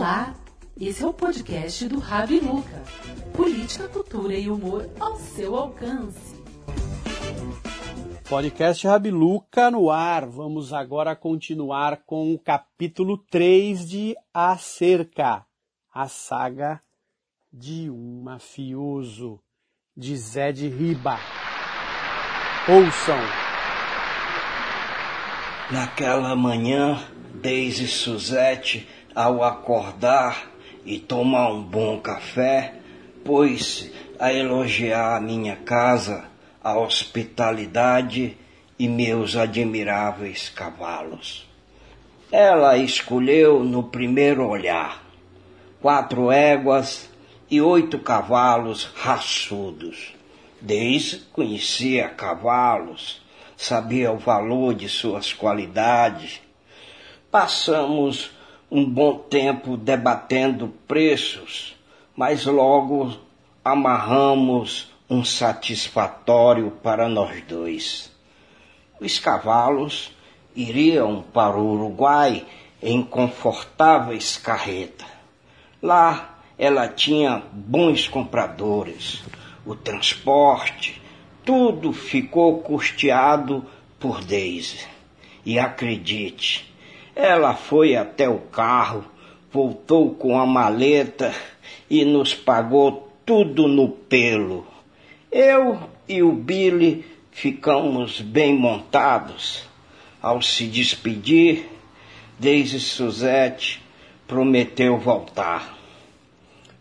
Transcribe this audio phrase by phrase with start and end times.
[0.00, 0.34] Olá,
[0.80, 2.82] esse é o podcast do Rabi Luca.
[3.36, 6.42] Política, cultura e humor ao seu alcance.
[8.26, 10.24] Podcast Rabiluca no ar.
[10.24, 15.44] Vamos agora continuar com o capítulo 3 de A Cerca,
[15.92, 16.80] a saga
[17.52, 19.38] de um mafioso,
[19.94, 21.18] de Zé de Riba.
[22.66, 23.20] Ouçam!
[25.70, 26.98] Naquela manhã,
[27.34, 30.50] Deise Suzette, ao acordar
[30.84, 32.74] e tomar um bom café,
[33.24, 36.24] pôs a elogiar a minha casa,
[36.62, 38.36] a hospitalidade
[38.78, 41.46] e meus admiráveis cavalos.
[42.32, 45.02] Ela escolheu no primeiro olhar
[45.80, 47.10] quatro éguas
[47.50, 50.14] e oito cavalos raçudos.
[50.60, 53.22] Desde conhecia cavalos,
[53.56, 56.40] sabia o valor de suas qualidades.
[57.30, 58.30] Passamos
[58.70, 61.74] um bom tempo debatendo preços,
[62.14, 63.16] mas logo
[63.64, 68.12] amarramos um satisfatório para nós dois.
[69.00, 70.12] Os cavalos
[70.54, 72.46] iriam para o Uruguai
[72.82, 75.06] em confortáveis carretas.
[75.82, 79.22] Lá ela tinha bons compradores,
[79.64, 81.00] o transporte,
[81.44, 83.64] tudo ficou custeado
[83.98, 84.86] por Daisy.
[85.44, 86.69] E acredite,
[87.14, 89.04] ela foi até o carro,
[89.52, 91.34] voltou com a maleta
[91.88, 94.66] e nos pagou tudo no pelo.
[95.30, 99.68] Eu e o Billy ficamos bem montados.
[100.22, 101.66] Ao se despedir,
[102.38, 103.82] Daisy Suzette
[104.26, 105.78] prometeu voltar.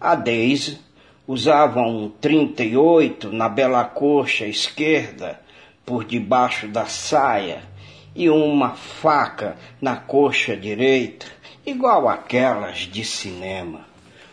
[0.00, 0.78] A Daisy
[1.26, 5.40] usava um 38 na bela coxa esquerda
[5.84, 7.73] por debaixo da saia
[8.14, 11.26] e uma faca na coxa direita,
[11.66, 13.86] igual aquelas de cinema.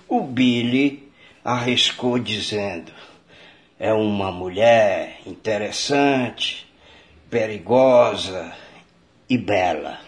[0.08, 1.12] O Billy
[1.44, 2.92] arriscou dizendo:
[3.80, 6.68] é uma mulher interessante,
[7.30, 8.53] perigosa
[9.30, 10.00] e bela.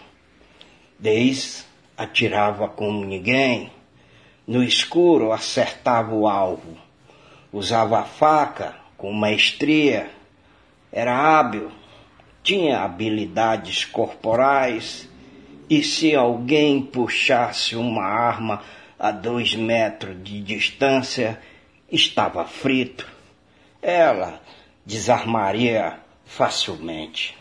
[0.98, 3.70] Deis atirava como ninguém,
[4.46, 6.76] no escuro acertava o alvo,
[7.52, 10.10] usava a faca com maestria,
[10.92, 11.72] era hábil,
[12.44, 15.08] tinha habilidades corporais
[15.68, 18.62] e se alguém puxasse uma arma
[18.96, 21.40] a dois metros de distância,
[21.90, 23.14] estava frito
[23.84, 24.40] ela
[24.86, 27.36] desarmaria facilmente.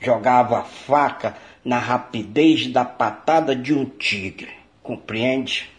[0.00, 4.50] Jogava a faca na rapidez da patada de um tigre,
[4.82, 5.70] compreende?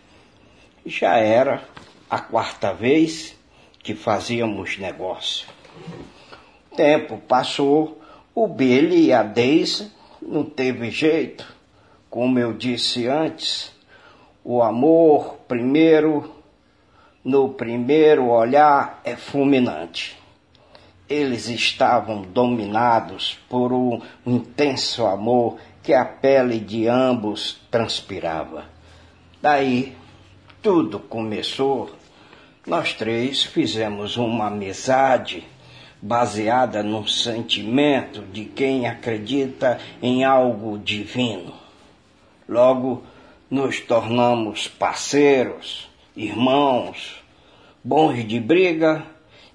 [0.85, 1.63] Já era
[2.09, 3.35] a quarta vez
[3.79, 5.47] que fazíamos negócio.
[6.71, 8.00] O tempo passou,
[8.33, 11.45] o Billy e a Daisy não teve jeito.
[12.09, 13.71] Como eu disse antes,
[14.43, 16.41] o amor primeiro
[17.23, 20.17] no primeiro olhar é fulminante.
[21.07, 28.65] Eles estavam dominados por um intenso amor que a pele de ambos transpirava.
[29.41, 29.95] Daí
[30.61, 31.91] tudo começou.
[32.65, 35.45] Nós três fizemos uma amizade
[36.01, 41.53] baseada num sentimento de quem acredita em algo divino.
[42.47, 43.03] Logo
[43.49, 47.23] nos tornamos parceiros irmãos,
[47.83, 49.05] bons de briga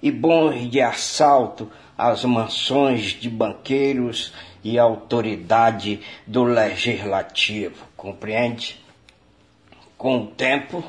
[0.01, 4.33] e bons de assalto às mansões de banqueiros
[4.63, 8.79] e autoridade do legislativo, compreende?
[9.97, 10.83] Com o tempo,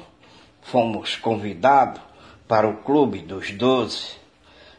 [0.63, 2.01] fomos convidados
[2.47, 4.19] para o Clube dos Doze.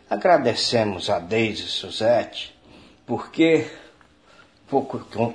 [0.09, 2.55] Agradecemos a Deise Suzette,
[3.05, 3.67] porque
[4.67, 4.89] vou,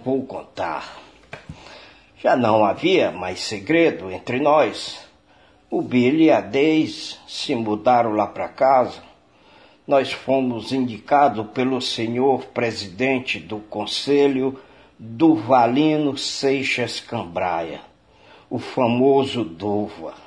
[0.04, 0.98] vou contar.
[2.18, 5.06] Já não havia mais segredo entre nós
[5.70, 9.00] o Billy e a Deise se mudaram lá para casa.
[9.86, 14.60] Nós fomos indicados pelo senhor presidente do conselho
[14.98, 17.80] Duvalino Seixas Cambraia,
[18.50, 20.23] o famoso Duva.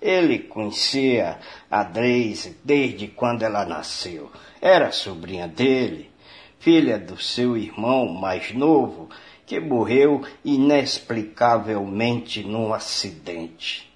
[0.00, 1.38] Ele conhecia
[1.70, 4.30] a Deise desde quando ela nasceu.
[4.60, 6.10] Era sobrinha dele,
[6.58, 9.08] filha do seu irmão mais novo,
[9.44, 13.90] que morreu inexplicavelmente num acidente.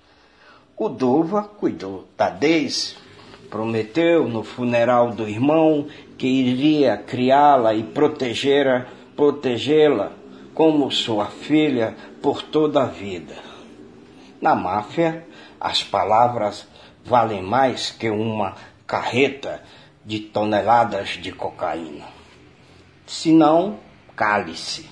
[0.76, 2.96] O Dova cuidou da Deise,
[3.48, 10.12] prometeu no funeral do irmão que iria criá-la e protegê-la protegê-la
[10.54, 13.51] como sua filha por toda a vida.
[14.42, 15.24] Na máfia,
[15.60, 16.66] as palavras
[17.04, 19.62] valem mais que uma carreta
[20.04, 22.06] de toneladas de cocaína.
[23.06, 23.78] Se não,
[24.16, 24.90] cale-se.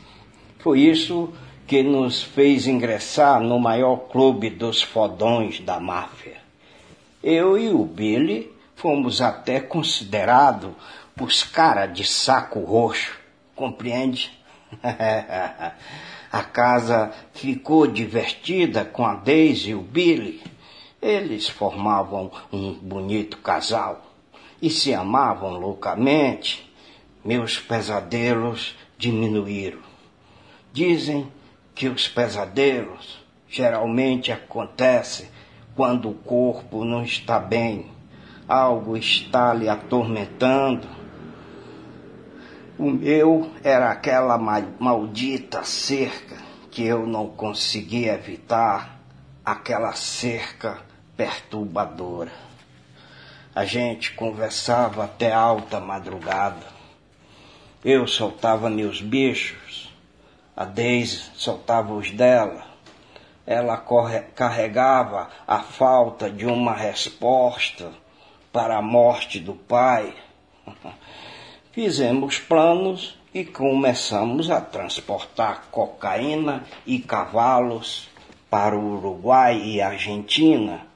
[0.60, 1.32] Foi isso
[1.66, 6.36] que nos fez ingressar no maior clube dos fodões da máfia.
[7.20, 10.70] Eu e o Billy fomos até considerados
[11.20, 13.18] os cara de saco roxo,
[13.56, 14.30] compreende?
[16.32, 20.40] a casa ficou divertida com a Daisy e o Billy.
[21.02, 24.06] Eles formavam um bonito casal
[24.62, 26.70] e se amavam loucamente.
[27.24, 29.80] Meus pesadelos diminuíram.
[30.72, 31.30] Dizem
[31.74, 33.18] que os pesadelos
[33.48, 35.28] geralmente acontecem
[35.74, 37.86] quando o corpo não está bem,
[38.46, 40.86] algo está lhe atormentando.
[42.80, 46.38] O meu era aquela maldita cerca
[46.70, 48.98] que eu não conseguia evitar,
[49.44, 50.78] aquela cerca
[51.14, 52.32] perturbadora.
[53.54, 56.66] A gente conversava até alta madrugada.
[57.84, 59.92] Eu soltava meus bichos,
[60.56, 62.70] a Daisy soltava os dela
[63.46, 63.84] ela
[64.34, 67.90] carregava a falta de uma resposta
[68.52, 70.14] para a morte do pai.
[71.72, 78.08] Fizemos planos e começamos a transportar cocaína e cavalos
[78.48, 80.86] para o Uruguai e Argentina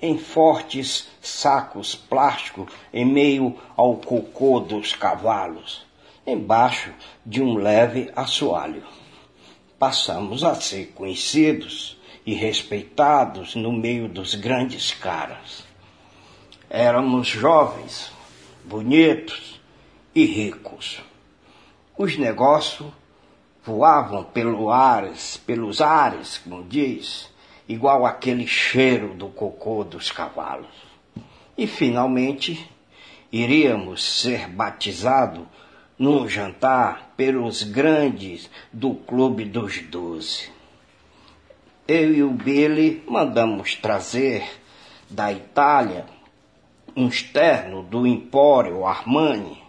[0.00, 5.84] em fortes sacos plásticos em meio ao cocô dos cavalos,
[6.26, 6.92] embaixo
[7.24, 8.84] de um leve assoalho
[9.78, 15.64] passamos a ser conhecidos e respeitados no meio dos grandes caras.
[16.68, 18.10] Éramos jovens,
[18.64, 19.57] bonitos
[20.18, 21.00] e ricos.
[21.96, 22.90] Os negócios
[23.64, 27.30] voavam pelo ares, pelos ares, como diz,
[27.68, 30.74] igual aquele cheiro do cocô dos cavalos.
[31.56, 32.68] E finalmente
[33.30, 35.46] iríamos ser batizados
[35.96, 40.50] num jantar pelos grandes do Clube dos Doze.
[41.86, 44.44] Eu e o Billy mandamos trazer
[45.08, 46.06] da Itália
[46.96, 49.67] uns ternos do Empório Armani.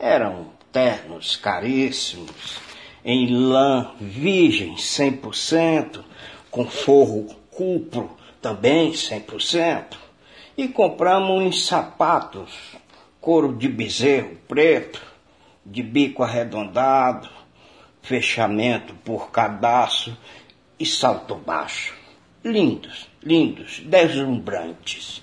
[0.00, 2.58] Eram ternos caríssimos,
[3.04, 6.02] em lã virgem 100%,
[6.50, 9.98] com forro cupro também 100%.
[10.56, 12.50] E compramos uns sapatos,
[13.20, 15.02] couro de bezerro preto,
[15.66, 17.28] de bico arredondado,
[18.00, 20.16] fechamento por cadastro
[20.78, 21.94] e salto baixo.
[22.42, 25.22] Lindos, lindos, deslumbrantes.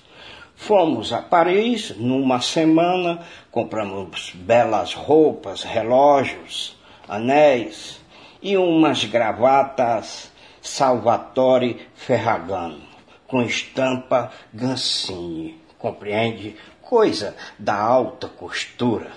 [0.60, 6.76] Fomos a Paris numa semana, compramos belas roupas, relógios,
[7.08, 8.00] anéis
[8.42, 12.82] e umas gravatas Salvatore Ferragamo,
[13.28, 16.56] com estampa Gansini, compreende?
[16.82, 19.12] Coisa da alta costura.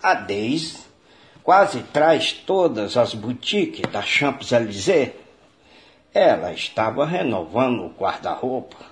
[0.00, 0.78] A Daisy
[1.42, 5.10] quase traz todas as boutiques da Champs-Élysées.
[6.14, 8.91] Ela estava renovando o guarda-roupa.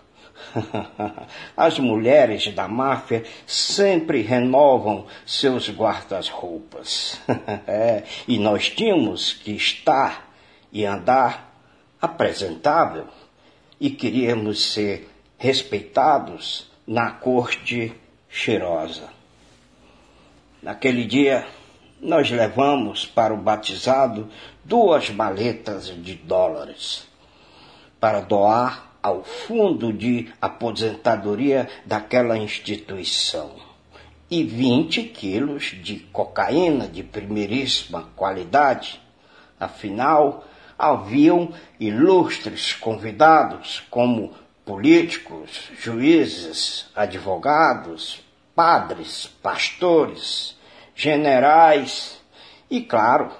[1.57, 7.21] As mulheres da máfia sempre renovam seus guarda-roupas.
[7.67, 10.31] é, e nós tínhamos que estar
[10.73, 11.55] e andar
[12.01, 13.07] apresentável
[13.81, 15.09] e queríamos ser
[15.39, 17.93] respeitados na corte
[18.29, 19.09] cheirosa.
[20.63, 21.47] Naquele dia,
[22.01, 24.29] nós levamos para o batizado
[24.65, 27.07] duas maletas de dólares
[27.99, 33.55] para doar ao fundo de aposentadoria daquela instituição
[34.31, 39.01] e 20 quilos de cocaína de primeiríssima qualidade.
[39.59, 40.45] Afinal,
[40.79, 44.33] haviam ilustres convidados como
[44.65, 48.23] políticos, juízes, advogados,
[48.55, 50.57] padres, pastores,
[50.95, 52.21] generais
[52.71, 53.33] e, claro,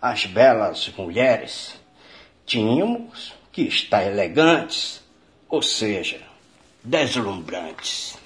[0.00, 1.80] as belas mulheres.
[2.44, 5.01] Tínhamos que estar elegantes,
[5.52, 6.18] ou seja,
[6.82, 8.16] deslumbrantes.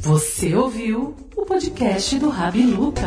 [0.00, 3.00] Você ouviu o podcast do Rabi Luca.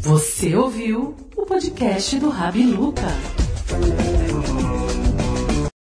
[0.00, 3.41] Você ouviu o podcast do Rabi Luca.